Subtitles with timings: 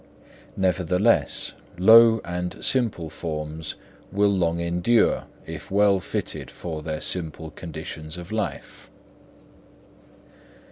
[0.57, 3.75] Nevertheless, low and simple forms
[4.11, 8.89] will long endure if well fitted for their simple conditions of life.